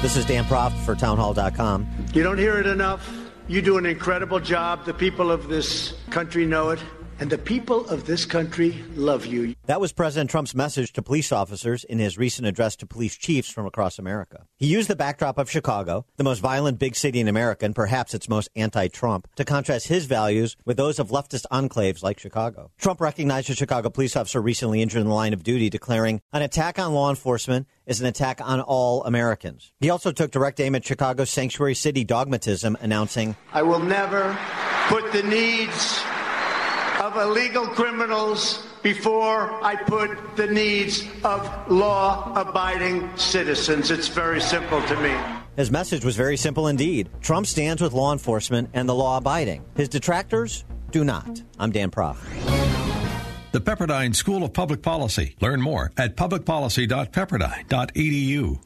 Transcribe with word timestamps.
This 0.00 0.16
is 0.16 0.24
Dan 0.24 0.44
Proft 0.44 0.78
for 0.84 0.94
townhall.com. 0.94 1.88
You 2.14 2.22
don't 2.22 2.38
hear 2.38 2.60
it 2.60 2.66
enough. 2.66 3.10
You 3.48 3.60
do 3.60 3.78
an 3.78 3.86
incredible 3.86 4.38
job. 4.38 4.84
The 4.84 4.94
people 4.94 5.32
of 5.32 5.48
this 5.48 5.92
country 6.10 6.46
know 6.46 6.70
it. 6.70 6.78
And 7.20 7.30
the 7.30 7.38
people 7.38 7.88
of 7.88 8.06
this 8.06 8.24
country 8.24 8.84
love 8.94 9.26
you. 9.26 9.56
That 9.66 9.80
was 9.80 9.92
President 9.92 10.30
Trump's 10.30 10.54
message 10.54 10.92
to 10.92 11.02
police 11.02 11.32
officers 11.32 11.82
in 11.82 11.98
his 11.98 12.16
recent 12.16 12.46
address 12.46 12.76
to 12.76 12.86
police 12.86 13.16
chiefs 13.16 13.50
from 13.50 13.66
across 13.66 13.98
America. 13.98 14.46
He 14.56 14.66
used 14.66 14.88
the 14.88 14.94
backdrop 14.94 15.36
of 15.36 15.50
Chicago, 15.50 16.06
the 16.16 16.22
most 16.22 16.38
violent 16.38 16.78
big 16.78 16.94
city 16.94 17.18
in 17.18 17.26
America 17.26 17.66
and 17.66 17.74
perhaps 17.74 18.14
its 18.14 18.28
most 18.28 18.48
anti 18.54 18.86
Trump, 18.86 19.26
to 19.34 19.44
contrast 19.44 19.88
his 19.88 20.06
values 20.06 20.56
with 20.64 20.76
those 20.76 21.00
of 21.00 21.08
leftist 21.08 21.44
enclaves 21.50 22.04
like 22.04 22.20
Chicago. 22.20 22.70
Trump 22.78 23.00
recognized 23.00 23.50
a 23.50 23.54
Chicago 23.54 23.90
police 23.90 24.14
officer 24.14 24.40
recently 24.40 24.80
injured 24.80 25.00
in 25.00 25.08
the 25.08 25.14
line 25.14 25.32
of 25.32 25.42
duty, 25.42 25.68
declaring, 25.68 26.20
An 26.32 26.42
attack 26.42 26.78
on 26.78 26.94
law 26.94 27.10
enforcement 27.10 27.66
is 27.84 28.00
an 28.00 28.06
attack 28.06 28.40
on 28.40 28.60
all 28.60 29.02
Americans. 29.02 29.72
He 29.80 29.90
also 29.90 30.12
took 30.12 30.30
direct 30.30 30.60
aim 30.60 30.76
at 30.76 30.84
Chicago's 30.84 31.30
sanctuary 31.30 31.74
city 31.74 32.04
dogmatism, 32.04 32.76
announcing, 32.80 33.34
I 33.52 33.62
will 33.62 33.80
never 33.80 34.38
put 34.88 35.10
the 35.12 35.24
needs 35.24 36.00
of 37.08 37.16
illegal 37.16 37.66
criminals 37.66 38.66
before 38.82 39.64
I 39.64 39.76
put 39.76 40.36
the 40.36 40.46
needs 40.46 41.06
of 41.24 41.70
law 41.70 42.34
abiding 42.36 43.16
citizens. 43.16 43.90
It's 43.90 44.08
very 44.08 44.42
simple 44.42 44.82
to 44.82 45.00
me. 45.00 45.16
His 45.56 45.70
message 45.70 46.04
was 46.04 46.16
very 46.16 46.36
simple 46.36 46.68
indeed. 46.68 47.08
Trump 47.22 47.46
stands 47.46 47.80
with 47.80 47.94
law 47.94 48.12
enforcement 48.12 48.68
and 48.74 48.86
the 48.86 48.94
law 48.94 49.16
abiding. 49.16 49.64
His 49.74 49.88
detractors 49.88 50.66
do 50.90 51.02
not. 51.02 51.42
I'm 51.58 51.70
Dan 51.70 51.90
Proft. 51.90 52.18
The 53.52 53.62
Pepperdine 53.62 54.14
School 54.14 54.44
of 54.44 54.52
Public 54.52 54.82
Policy. 54.82 55.34
Learn 55.40 55.62
more 55.62 55.90
at 55.96 56.14
publicpolicy.pepperdine.edu. 56.14 58.60